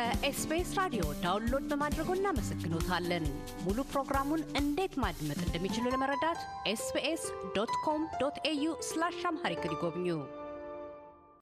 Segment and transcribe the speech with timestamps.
[0.00, 3.24] ከ SBS ራዲዮ download በማድረጎ እናመሰግኖታለን።
[3.64, 6.38] ሙሉ ፕሮግራሙን እንዴት ማድመጥ እንደሚችሉ ለመረዳት
[6.70, 7.22] SBS
[7.56, 10.06] dot com dot au slash Amharic ይጎብኙ።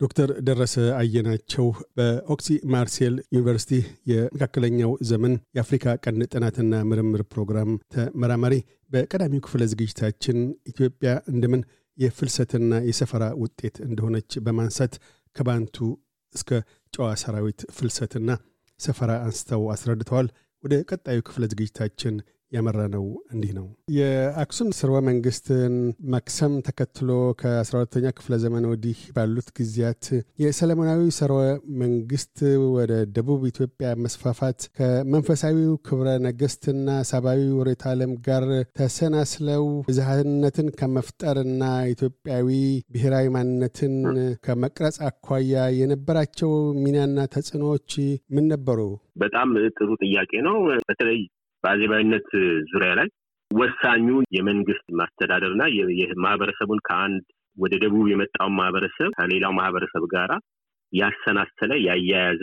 [0.00, 1.68] ዶክተር ደረሰ አየናቸው
[1.98, 3.72] በኤክስ ማርሴል ዩኒቨርሲቲ
[4.12, 8.56] የመካከለኛው ዘመን የአፍሪካ ቀንድ ጥናትና ምርምር ፕሮግራም ተመራማሪ፣
[8.90, 10.40] በቀዳሚው ክፍለ ዝግጅታችን
[10.72, 11.62] ኢትዮጵያ እንደምን
[11.98, 14.96] የፍልሰትና የሰፈራ ውጤት እንደሆነች በማንሳት
[15.36, 15.78] ከባንቱ
[16.34, 16.50] እስከ
[16.92, 18.30] ጨዋ ሰራዊት ፍልሰትና
[18.80, 20.26] ሰፈራ አንስተው አስረድተዋል።
[20.64, 22.14] ወደ ቀጣዩ ክፍለ ዝግጅታችን
[22.52, 23.66] ያመራ ነው እንዲህ ነው።
[23.96, 25.74] የአክሱም ስርወ መንግስትን
[26.14, 30.04] መክሰም ተከትሎ ከ12ተኛ ክፍለ ዘመን ወዲህ ባሉት ጊዜያት
[30.42, 31.40] የሰለሞናዊ ስርወ
[31.82, 32.36] መንግስት
[32.76, 36.76] ወደ ደቡብ ኢትዮጵያ መስፋፋት ከመንፈሳዊው ክብረ ነገስትና
[37.10, 38.46] ሳባዊ ርዕዮተ ዓለም ጋር
[38.80, 41.62] ተሰናስለው ብዝሃነትን ከመፍጠርና
[41.94, 42.48] ኢትዮጵያዊ
[42.94, 43.94] ብሔራዊ ማንነትን
[44.46, 45.46] ከመቅረጽ አኳያ
[45.80, 47.92] የነበራቸው ሚናና ተጽዕኖዎች
[48.34, 48.80] ምን ነበሩ?
[49.22, 50.56] በጣም ጥሩ ጥያቄ ነው።
[50.88, 51.20] በተለይ
[51.64, 52.28] በአዜባዊነት
[52.70, 53.08] ዙሪያ ላይ
[53.50, 54.06] ወሳኙ
[54.36, 55.62] የመንግስት ማስተዳደርና
[56.24, 57.24] ማህበረሰቡን ከአንድ
[57.56, 60.30] ወደ ደቡብ የመጣውን ማህበረሰብ ከሌላው ማህበረሰብ ጋር
[60.92, 62.42] ያሰናሰለ ያያያዘ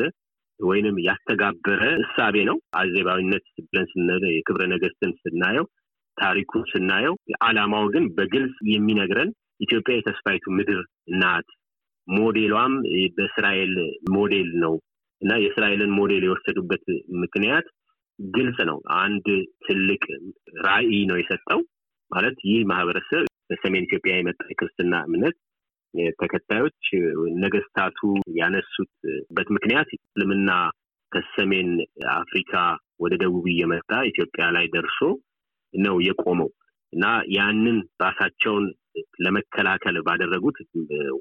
[0.60, 5.66] ወይንም ያስተጋበረ እሳቤ ነው። አዜባዊነት ብለን ስነ የክብረ ነገስትን ስናየው
[6.18, 10.80] ታሪኩን ስናየው አላማው ግን በግልጽ የሚነግረን ኢትዮጵያ የተስፋይቱ ምድር
[11.22, 11.48] ናት።
[12.08, 12.74] ሞዴሏም
[13.18, 13.74] በእስራኤል
[14.16, 14.74] ሞዴል ነው
[15.22, 16.84] እና የእስራኤልን ሞዴል የወሰዱበት
[17.24, 17.68] ምክንያት
[18.20, 19.26] ግልጽ ነው። አንድ
[19.66, 20.04] ትልቅ
[20.66, 21.62] ራዕይ ነው የሰጠው
[22.12, 25.36] ማለት ይህ ማህበረሰብ በሰሜን ኢትዮጵያ የመጣ የክርስትና እምነት
[26.22, 26.86] ተከታዮች
[27.44, 28.00] ነገስታቱ
[28.40, 30.50] ያነሱትበት ምክንያት እስልምና
[31.12, 31.70] ከሰሜን
[32.16, 32.54] አፍሪካ
[33.00, 35.00] ወደ ደቡብ እየመጣ ኢትዮጵያ ላይ ደርሶ
[35.74, 36.50] ነው የቆመው
[36.94, 38.66] እና ያንን ራሳቸውን
[39.24, 40.58] ለመከላከል ባደረጉት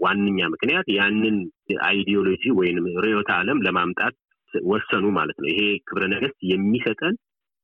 [0.02, 1.36] ዋነኛ ምክንያት ያንን
[1.86, 4.14] ideology ወይም ርዕዮተ ዓለም ለማምጣት
[4.70, 7.14] ወሰኑ ማለት ነው። ይሄ ክብረ ነገስት የሚሰጠን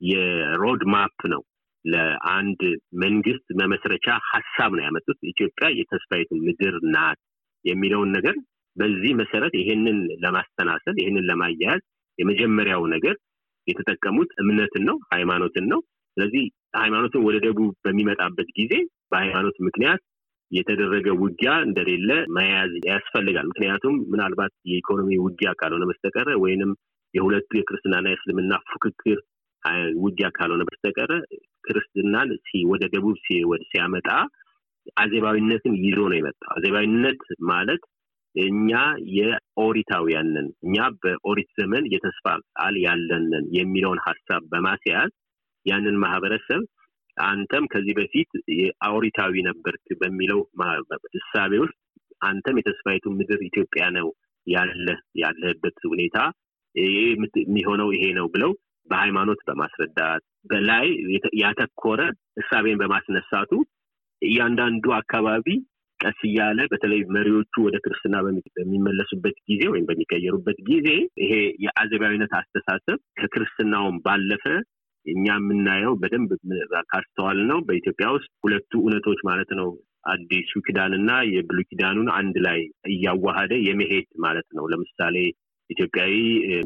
[0.01, 1.43] የ road map ነው።
[1.85, 2.61] ለአንድ
[3.03, 7.19] መንግስት መመስረቻ ሀሳብ ነው ያመጡት። ኢትዮጵያ የተስፋይቱ ምድር ናት
[7.65, 8.35] የሚለውን ነገር
[8.77, 11.81] በዚህ መሰረት ይሄንን ለማስተናሰል ይሄንን ለማያያዝ
[12.19, 13.17] የመጀመሪያው ነገር
[13.67, 15.81] የተጠቀሙት እምነትን ነው፣ ሃይማኖትን ነው።
[16.17, 16.45] ስለዚህ
[16.77, 18.73] ሃይማኖትን ወደ ደቡብ በሚመጣበት ጊዜ
[19.13, 20.01] በሃይማኖት ምክንያት
[20.51, 26.73] የተደረገ ውጊያ እንደሌለ መያዝ ያስፈልጋል። ምክንያቱም ምናልባት የኢኮኖሚ ውጊያ ካልሆነ በስተቀረ ወይንም
[27.15, 29.19] የሁለቱ የክርስትናና የእስልምና ፉክክር
[30.03, 31.13] ውጊያ ካልሆነ በስተቀረ
[31.65, 32.29] ክርስትናን
[32.71, 33.17] ወደ ደቡብ
[33.69, 34.09] ሲያመጣ
[34.97, 37.83] አዜባዊነትን ይዞ ነው የመጣው። አዜባዊነት ማለት
[38.35, 38.71] እኛ
[39.17, 45.11] የኦሪታውያንን እኛ በኦሪት ዘመን የተስፋ ቃል ያለንን የሚለውን ሀሳብ በማስያዝ
[45.67, 46.63] ያንን ማህበረሰብ
[47.25, 48.31] አንተም ከዚህ በፊት
[48.89, 50.41] አውሪታዊ ነበርክ በሚለው
[51.21, 51.77] እሳቤ ውስጥ
[52.21, 54.09] አንተም የተስፋይቱ ምድር ኢትዮጵያ ነው
[54.47, 54.87] ያለ
[55.23, 56.19] ያለህበት ሁኔታ
[56.75, 58.53] የሚሆነው ይሄ ነው ብለው
[58.87, 60.87] በሃይማኖት በማስረዳት በላይ
[61.41, 62.01] ያተኮረ
[62.41, 63.53] እሳቤን በማስነሳቱ
[64.23, 65.47] እያንዳንዱ አካባቢ
[66.01, 68.17] ቀስ እያለ በተለይ መሪዎቹ ወደ ክርስትና
[68.57, 70.89] በሚመለሱበት ጊዜ ወይም በሚቀየሩበት ጊዜ
[71.23, 71.33] ይሄ
[71.65, 74.45] የአዘባዊነት አስተሳሰብ ከክርስትናውም ባለፈ
[75.07, 76.31] እኛ የምናየው በደንብ
[76.91, 79.69] ካስተዋል ነው በኢትዮጵያ ውስጥ ሁለቱ እውነቶች ማለት ነው
[80.07, 82.61] አዲሱ ኪዳንና የብሉ ኪዳኑን አንድ ላይ
[82.93, 85.17] እያዋሃደ የመሄድ ማለት ነው። ለምሳሌ
[85.71, 86.15] ኢትዮጵያዊ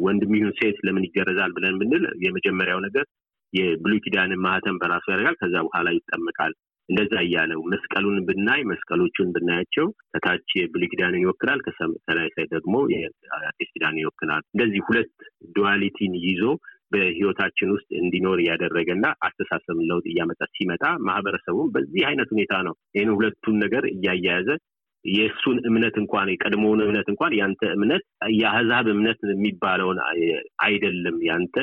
[0.05, 3.07] ወንድም ይሁን ሴት ለምን ይገረዛል ብለን ብንል የመጀመሪያው ነገር
[3.53, 6.55] የብሉ ኪዳንን ማህተም በራሱ ያደርጋል። ከዛ በኋላ ይጠመቃል።
[6.89, 11.61] እንደዛ እያለው መስቀሉን ብናይ መስቀሎቹን ብናያቸው ከታች የብሉ ኪዳንን ይወክላል፣
[12.07, 15.13] ከላይ ሳይ ደግሞ የአዲስ ኪዳን ይወክላል። እንደዚህ ሁለት
[15.57, 16.43] ዱዋሊቲን ይዞ
[16.93, 23.13] በህይወታችን ውስጥ እንዲኖር እያደረገ እና አስተሳሰብ ለውጥ እያመጣ ሲመጣ ማህበረሰቡም በዚህ አይነት ሁኔታ ነው ይህን
[23.17, 24.49] ሁለቱን ነገር እያያያዘ
[25.05, 29.99] የእሱን እምነት እንኳን የቀድሞውን እምነት እንኳን ያንተ እምነት የአህዛብ እምነት የሚባለውን
[30.65, 31.57] አይደለም ያንተ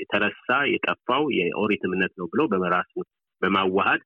[0.00, 2.92] የተረሳ የጠፋው የኦሪት እምነት ነው ብሎ በመራሱ
[3.42, 4.02] በማዋሃድ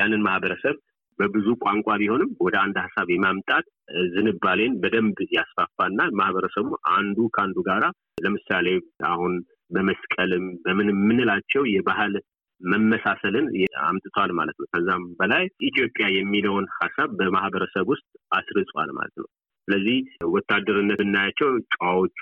[0.00, 0.76] ያንን ማህበረሰብ
[1.18, 3.66] በብዙ ቋንቋ ቢሆንም ወደ አንድ ሀሳብ የማምጣት
[4.14, 7.84] ዝንባሌን በደንብ ያስፋፋና ማህበረሰቡ አንዱ ከአንዱ ጋራ
[8.24, 8.68] ለምሳሌ
[9.10, 9.32] አሁን
[9.72, 12.14] በመስቀልም በምን የምንላቸው የባህል
[12.60, 13.46] መመሳሰልን
[13.84, 19.26] አምጥቷል ማለት ነው። ከዛም በላይ ኢትዮጵያ የሚለውን ሀሳብ በማህበረሰብ ውስጥ አስርጿል ማለት ነው።
[19.68, 19.98] ስለዚህ
[20.32, 22.20] ወታደርነት ብናያቸው ጨዋዎቹ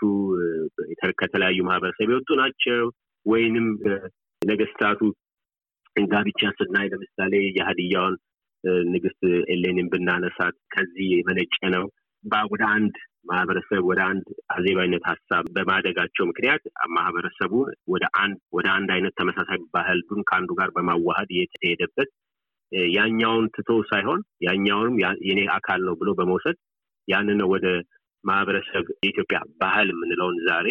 [1.21, 2.83] ከተለያዩ ማህበረሰብ የወጡ ናቸው።
[3.27, 3.67] ወይንም
[4.43, 5.01] ነገስታቱ
[5.97, 8.15] ጋብቻ ስናይ ለምሳሌ የሀዲያውን
[8.91, 9.23] ንግስት
[9.53, 11.85] ኤሌንን ብናነሳት ከዚህ የመነጨ ነው።
[12.51, 12.95] ወደ አንድ
[13.25, 14.25] ማህበረሰብ ወደ አንድ
[14.55, 16.63] አዜባዊነት ሀሳብ በማደጋቸው ምክንያት
[16.97, 17.53] ማህበረሰቡ
[17.89, 22.11] ወደ አንድ ወደ አንድ አይነት ተመሳሳይ ባህሉን ከአንዱ ጋር በማዋሃድ የተሄደበት
[22.93, 24.97] ያኛውን ትቶ ሳይሆን ያኛውንም
[25.29, 26.59] የኔ አካል ነው ብሎ በመውሰድ
[27.09, 27.67] ያንን ወደ
[28.25, 30.67] ማህበረሰብ የኢትዮጵያ ባህል የምንለውን ዛሬ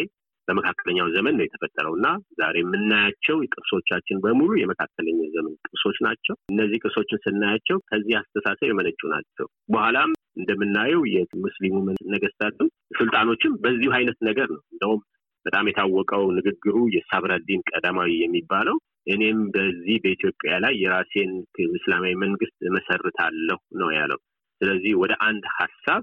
[0.47, 2.07] በመካከለኛው ዘመን ነው የተፈጠረው እና
[2.39, 9.45] ዛሬ የምናያቸው ቅርሶቻችን በሙሉ የመካከለኛው ዘመን ቅርሶች ናቸው። እነዚህ ቅርሶችን ስናያቸው ከዚህ አስተሳሰብ የመነጩ ናቸው።
[9.69, 11.75] በኋላም እንደምናየው የሙስሊሙ
[12.13, 15.01] ነገስታትም ሱልጣኖችም በዚሁ አይነት ነገር ነው። እንደውም
[15.45, 18.77] በጣም የታወቀው ንግግሩ የሳብራዲን ቀዳማዊ የሚባለው
[19.07, 21.31] እኔም በዚህ በኢትዮጵያ ላይ የራሴን
[21.75, 24.19] እስላማዊ መንግስት እመሰርታለሁ ነው ያለው።
[24.61, 26.01] ስለዚህ ወደ አንድ ሀሳብ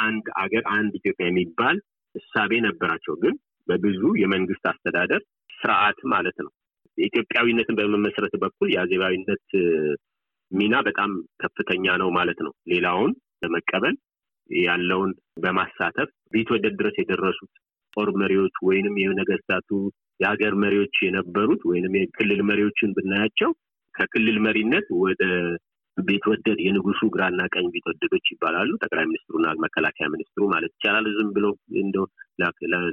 [0.00, 1.76] አንድ አገር አንድ ኢትዮጵያ የሚባል
[2.14, 3.34] እሳቤ ነበራቸው። ግን
[3.68, 5.22] በብዙ የመንግስት አስተዳደር
[5.58, 6.50] ስርዓት ማለት ነው።
[6.98, 9.44] የኢትዮጵያዊነትን በመመስረት በኩል የአዜባዊነት
[10.50, 11.10] ሚና በጣም
[11.42, 13.12] ከፍተኛ ነው ማለት ነው። ሌላውን
[13.42, 13.96] ለመቀበል
[14.50, 15.10] ያለውን
[15.42, 17.52] በማሳተፍ ቢትወደድ ድረስ የደረሱት
[17.96, 19.70] ጦር መሪዎች ወይንም የነገስታቱ
[20.20, 23.50] የሀገር መሪዎች የነበሩት ወይንም የክልል መሪዎችን ብናያቸው
[23.94, 25.22] ከክልል መሪነት ወደ
[25.96, 31.46] ቤትወደድ የንጉሱ ግራና ቀኝ ቤትወደዶች ይባላሉ። ጠቅላይ ሚኒስትሩና መከላከያ ሚኒስትሩ ማለት ይቻላል። ዝም ብሎ
[31.82, 32.04] እንደው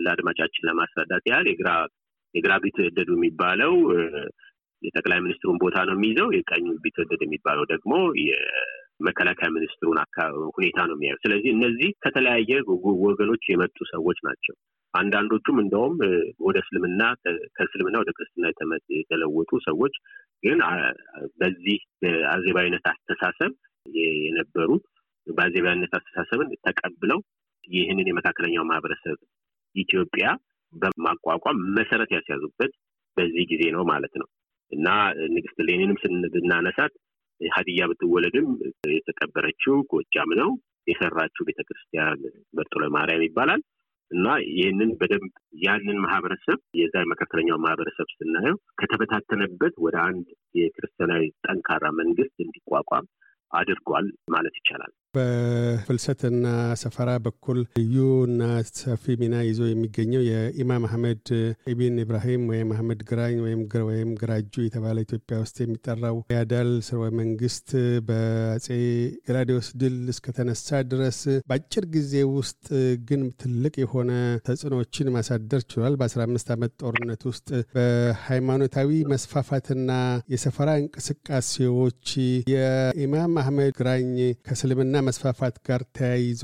[0.06, 1.70] ለአድማጫችን ለማስረዳት ያህል የግራ
[2.34, 3.74] የግራ ቢትወደዱ የሚባለው
[4.82, 7.94] የጠቅላይ ሚኒስትሩን ቦታ ነው የሚይዘው። የቀኝ ቢትወደድ የሚባለው ደግሞ
[9.00, 10.00] የመከላከያ ሚኒስትሩን
[10.56, 12.52] ሁኔታ ነው የሚያየው። ስለዚህ እነዚህ ከተለያየ
[13.06, 14.56] ወገኖች የመጡ ሰዎች ናቸው።
[14.94, 15.96] አንዳንዶቹም እንደውም
[16.40, 17.02] ወደ እስልምና
[17.56, 18.46] ከእስልምና ወደ ክርስትና
[18.96, 19.96] የተለወጡ ሰዎች
[20.44, 20.60] ግን
[21.38, 23.52] በዚህ በአዜባዊነት አስተሳሰብ
[24.26, 24.86] የነበሩት
[25.28, 27.20] በአዜባዊነት አስተሳሰብን ተቀብለው
[27.64, 29.18] ይህንን የመካከለኛው ማህበረሰብ
[29.76, 30.26] ኢትዮጵያ
[30.74, 32.72] በማቋቋም መሰረት ያስያዙበት
[33.18, 34.28] በዚህ ጊዜ ነው ማለት ነው
[34.72, 34.88] እና
[35.36, 35.98] ንግስት ሌኒንም
[36.34, 36.94] ስናነሳት
[37.52, 38.48] ሀዲያ ብትወለድም
[38.94, 40.50] የተቀበረችው ጎጃም ነው።
[40.88, 42.20] የሰራችው ቤተክርስቲያን
[42.54, 43.62] በርጦለ ማርያም ይባላል።
[44.12, 45.32] እና ይህንን በደንብ
[45.64, 53.08] ያንን ማህበረሰብ የዛ መካከለኛው ማህበረሰብ ስናየው ከተበታተነበት ወደ አንድ የክርስቲያናዊ ጠንካራ መንግስት እንዲቋቋም
[53.52, 56.46] አድርጓል ማለት ይቻላል። በፍልሰትና
[56.82, 58.42] ሰፈራ በኩል ልዩና
[58.80, 61.26] ሰፊ ሚና ይዞ የሚገኘው የኢማም አህመድ
[61.72, 63.38] ኢቢን ኢብራሂም ወይም አህመድ ግራኝ
[63.88, 67.70] ወይም ግራጁ የተባለ ኢትዮጵያ ውስጥ የሚጠራው ያዳል ስርወ መንግስት
[68.08, 68.68] በአጼ
[69.28, 71.20] ገላዲዮስ ድል እስከተነሳ ድረስ
[71.50, 72.66] በአጭር ጊዜ ውስጥ
[73.10, 74.12] ግን ትልቅ የሆነ
[74.48, 79.92] ተጽዕኖዎችን ማሳደር ችሏል። በአስራ አምስት ዓመት ጦርነት ውስጥ በሃይማኖታዊ መስፋፋትና
[80.34, 82.08] የሰፈራ እንቅስቃሴዎች
[82.54, 84.10] የኢማም አህመድ ግራኝ
[84.48, 86.44] ከእስልምና መስፋፋት ጋር ተያይዞ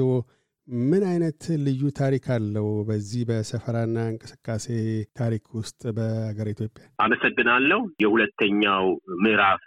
[0.87, 2.67] ምን አይነት ልዩ ታሪክ አለው?
[2.87, 4.65] በዚህ በሰፈራና እንቅስቃሴ
[5.15, 8.85] ታሪክ ውስጥ በሀገር ኢትዮጵያ። አመሰግናለሁ። የሁለተኛው
[9.23, 9.63] ምዕራፍ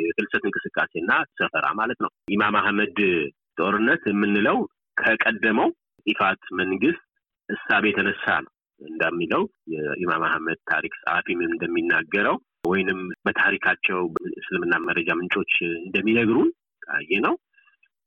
[0.00, 2.98] የፍልሰት እንቅስቃሴና ሰፈራ ማለት ነው። ኢማም አህመድ
[3.58, 4.58] ጦርነት የምንለው
[4.96, 5.70] ከቀደመው
[6.06, 7.02] ኢፋት መንግስት
[7.48, 9.42] እሳቤ የተነሳ ነው እንደሚለው
[9.72, 12.36] የኢማም አህመድ ታሪክ ጸሐፊም እንደሚናገረው
[12.68, 14.00] ወይንም በታሪካቸው
[14.40, 15.52] እስልምና መረጃ ምንጮች
[15.82, 16.48] እንደሚነግሩን
[16.82, 17.34] ካየ ነው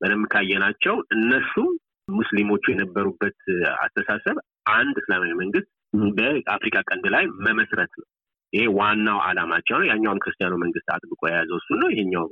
[0.02, 1.70] በደንብ ካየናቸው እነሱም
[2.12, 3.38] ሙስሊሞቹ የነበሩበት
[3.80, 4.38] አስተሳሰብ
[4.74, 5.70] አንድ እስላማዊ መንግስት
[6.18, 8.08] በአፍሪካ ቀንድ ላይ መመስረት ነው።
[8.54, 12.26] ይሄ ዋናው አላማቸው ነው። ያኛውም ክርስቲያኑ መንግስት አጥብቆ የያዘው እሱ ነው። ይሄኛው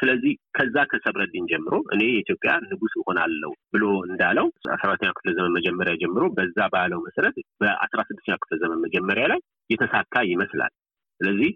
[0.00, 5.94] ስለዚህ ከዛ ከሰብረዲን ጀምሮ እኔ የኢትዮጵያ ንጉስ እሆናለሁ ብሎ እንዳለው አስራ አራተኛው ክፍለ ዘመን መጀመሪያ
[6.02, 10.72] ጀምሮ በዛ ባለው መሰረት በአስራ ስድስተኛው ክፍለ ዘመን መጀመሪያ ላይ የተሳካ ይመስላል።
[11.20, 11.50] ስለዚህ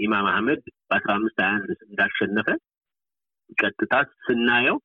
[0.00, 2.48] ኢማም አህመድ በአስራ አምስት ሀያ አንድ እንዳሸነፈ
[3.60, 3.94] ቀጥታ
[4.24, 4.78] ስናየው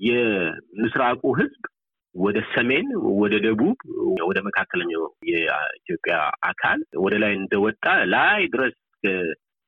[0.00, 1.62] የምስራቁ ህዝብ
[2.14, 2.86] ወደ ሰሜን፣
[3.20, 3.78] ወደ ደቡብ፣
[4.28, 8.76] ወደ መካከለኛው የኢትዮጵያ አካል ወደ ላይ እንደወጣ ላይ ድረስ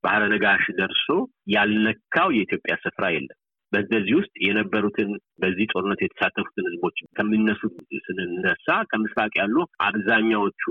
[0.05, 1.07] ባህረ ነጋሽ ደርሶ
[1.53, 3.39] ያልነካው የኢትዮጵያ ስፍራ የለም።
[3.73, 7.75] በዚህ ውስጥ የነበሩትን በዚህ ጦርነት የተሳተፉትን ህዝቦች ከሚነሱት
[8.07, 9.57] ስንነሳ ከምስራቅ ያሉ
[9.87, 10.63] አብዛኛዎቹ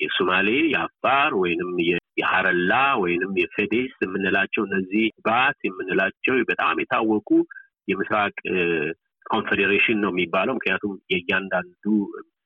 [0.00, 1.70] የሶማሌ፣ የአፋር ወይንም
[2.16, 7.30] የሀረላ ወይንም የፌዴስ የምንላቸው እነዚህ ባት የምንላቸው በጣም የታወቁ
[7.88, 8.34] የምስራቅ
[9.26, 11.84] ኮንፌዴሬሽን ነው የሚባለው። ምክንያቱም የእያንዳንዱ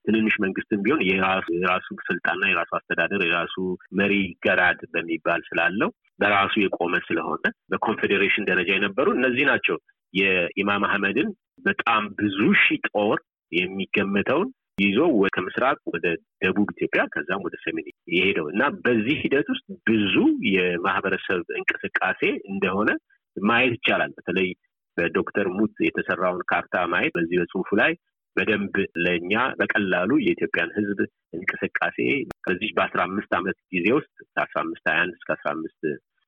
[0.05, 3.55] ትንንሽ መንግስትም ቢሆን የራሱ ስልጣንና የራሱ አስተዳደር የራሱ
[4.01, 4.13] መሪ
[4.45, 7.43] ገራድ በሚባል ስላለው በራሱ የቆመ ስለሆነ
[7.73, 9.79] በኮንፌዴሬሽን ደረጃ የነበሩ እነዚህ ናቸው።
[10.15, 11.29] የኢማም አህመድን
[11.65, 13.19] በጣም ብዙ ሺህ ጦር
[13.53, 14.99] የሚገመተውን ይዞ
[15.35, 16.07] ከምስራቅ ወደ
[16.43, 20.15] ደቡብ ኢትዮጵያ ከዛም ወደ ሰሜን የሄደው እና በዚህ ሂደት ውስጥ ብዙ
[20.55, 22.91] የማህበረሰብ እንቅስቃሴ እንደሆነ
[23.37, 24.49] ማየት ይቻላል። በተለይ
[24.97, 27.93] በዶክተር ሙት የተሰራውን ካርታ ማየት በዚህ በጽሁፉ ላይ
[28.37, 30.99] በደንብ ለእኛ በቀላሉ የኢትዮጵያን ህዝብ
[31.37, 31.99] እንቅስቃሴ
[32.47, 35.81] ከዚህ በአስራ አምስት ዓመት ጊዜ ውስጥ ከአስራ አምስት ሀያ አንድ እስከ አስራ አምስት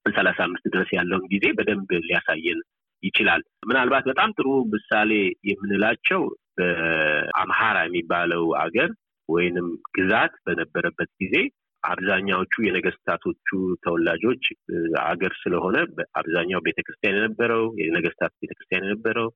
[0.07, 2.61] ሰላሳ አምስት ድረስ ያለውን ጊዜ በደንብ ሊያሳየን
[3.03, 5.11] ይችላል። ምናልባት በጣም ጥሩ ምሳሌ
[5.51, 6.23] የምንላቸው
[6.59, 8.91] በአምሃራ የሚባለው አገር
[9.29, 11.35] ወይንም ግዛት በነበረበት ጊዜ
[11.83, 13.49] አብዛኛዎቹ የነገስታቶቹ
[13.85, 14.45] ተወላጆች
[15.05, 15.77] አገር ስለሆነ
[16.21, 19.29] አብዛኛው ቤተክርስቲያን የነበረው የነገስታት ቤተክርስቲያን የነበረው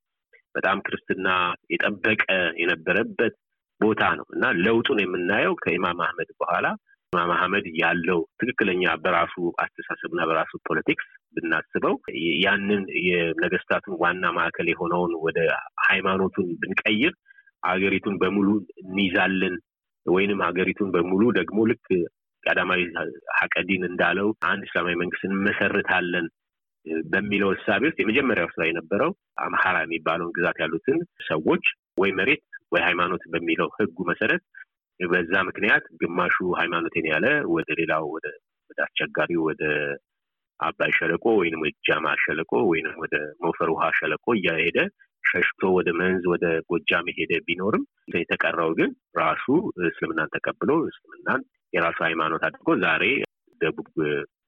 [0.54, 1.28] በጣም ክርስትና
[1.72, 2.24] የጠበቀ
[2.62, 3.34] የነበረበት
[3.80, 6.66] ቦታ ነው እና ለውጡን የምናየው ከኢማም አህመድ በኋላ
[7.12, 11.94] ኢማም አህመድ ያለው ትክክለኛ በራሱ አስተሳሰብና በራሱ ፖለቲክስ ብናስበው
[12.44, 15.38] ያንን የነገስታቱን ዋና ማዕከል የሆነውን ወደ
[15.86, 17.12] ሃይማኖቱን ብንቀይር
[17.62, 18.48] ሀገሪቱን በሙሉ
[18.84, 19.56] እንይዛለን
[20.06, 21.86] ወይንም ሀገሪቱን በሙሉ ደግሞ ልክ
[22.44, 22.80] ቀዳማዊ
[23.40, 26.26] ሀቀዲን እንዳለው አንድ እስላማዊ መንግስት እንመሰርታለን
[27.12, 29.10] በሚለው እሳቤ ውስጥ የመጀመሪያው ስራ የነበረው
[29.44, 31.66] አምሃራ የሚባለውን ግዛት ያሉትን ሰዎች
[31.98, 32.42] ወይ መሬት
[32.72, 34.42] ወይ ሃይማኖት በሚለው ህጉ መሰረት
[35.00, 38.26] በዛ ምክንያት ግማሹ ሃይማኖቴን ያለ ወደ ሌላው ወደ
[38.78, 39.62] አስቸጋሪ ወደ
[40.60, 44.78] አባይ ሸለቆ ወይንም ወደ ጃማ ሸለቆ ወይንም ወደ ሞፈር ውሃ ሸለቆ እያሄደ
[45.24, 47.84] ሸሽቶ ወደ መንዝ ወደ ጎጃም ሄደ ቢኖርም
[48.14, 49.44] የተቀረው ግን ራሱ
[49.88, 53.04] እስልምናን ተቀብሎ እስልምናን የራሱ ሃይማኖት አድርጎ ዛሬ
[53.60, 53.88] ደቡብ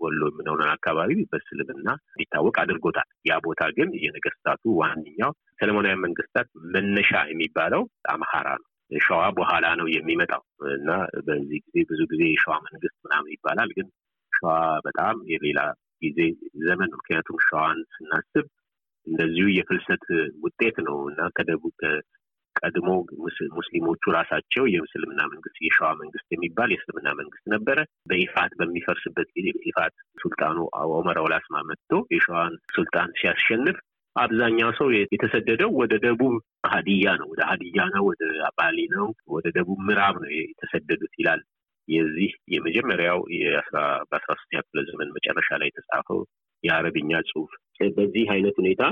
[0.01, 7.83] ወሎ የምንሆነ አካባቢ በእስልምና እንዲታወቅ አድርጎታል። ያ ቦታ ግን የነገስታቱ ዋነኛው ሰለሞናዊ መንግስታት መነሻ የሚባለው
[8.13, 8.69] አምሃራ ነው።
[9.01, 10.43] ሸዋ በኋላ ነው የሚመጣው
[10.75, 10.91] እና
[11.27, 13.87] በዚህ ጊዜ ብዙ ጊዜ የሸዋ መንግስት ምናምን ይባላል። ግን
[14.33, 14.51] ሸዋ
[14.87, 15.61] በጣም የሌላ
[16.03, 16.21] ጊዜ
[16.65, 18.47] ዘመን ነው። ምክንያቱም ሸዋን ስናስብ
[19.07, 20.05] እንደዚሁ የፍልሰት
[20.45, 21.79] ውጤት ነው እና ከደቡብ
[22.57, 22.89] ቀድሞ
[23.57, 27.79] ሙስሊሞቹ ራሳቸው የእስልምና መንግስት የሸዋ መንግስት የሚባል የእስልምና መንግስት ነበረ።
[28.11, 30.57] በኢፋት በሚፈርስበት ጊዜ ኢፋት ሱልጣኑ
[30.99, 33.79] ኦመር አውላስማ መጥቶ የሸዋን ሱልጣን ሲያስሸንፍ
[34.17, 36.35] አብዛኛው ሰው የተሰደደው ወደ ደቡብ
[36.67, 41.41] ሀዲያ ነው፣ ወደ ሀዲያ ነው፣ ወደ አባሊ ነው፣ ወደ ደቡብ ምዕራብ ነው የተሰደዱት ይላል።
[41.89, 43.19] የዚህ የመጀመሪያው
[44.11, 46.21] በአስራ ሶስተኛ ክፍለ ዘመን መጨረሻ ላይ የተጻፈው
[46.65, 47.51] የአረብኛ ጽሁፍ።
[47.97, 48.83] በዚህ አይነት ሁኔታ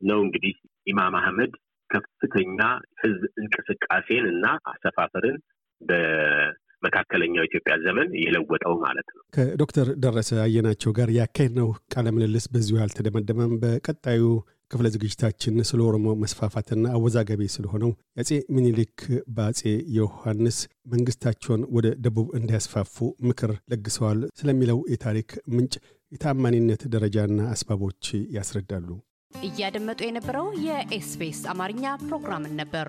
[0.00, 0.54] ነው እንግዲህ
[0.86, 1.52] ኢማም አህመድ
[1.90, 2.58] ከፍተኛ
[3.02, 5.36] ህዝብ እንቅስቃሴን እና አሰፋፈርን
[5.80, 12.08] በመካከለኛው ኢትዮጵያ ዘመን የለወጠው ማለት ነው። ከዶክተር ደረሰ አየናቸው ጋር ያካሄድ ነው ቃለ
[12.52, 14.24] በዚሁ አልተደመደመም። በቀጣዩ
[14.72, 18.96] ክፍለ ዝግጅታችን ስለ ኦሮሞ መስፋፋትና አወዛጋቢ ስለሆነው የአጼ ሚኒሊክ
[19.36, 19.60] በአጼ
[19.96, 20.58] ዮሐንስ
[20.92, 22.94] መንግስታቸውን ወደ ደቡብ እንዲያስፋፉ
[23.28, 25.74] ምክር ለግሰዋል ስለሚለው የታሪክ ምንጭ
[26.12, 28.04] የታማኒነት ደረጃና አስባቦች
[28.36, 28.88] ያስረዳሉ።
[29.32, 32.88] እያደመጡ የነበረው የኤስቢኤስ አማርኛ ፕሮግራምን ነበር።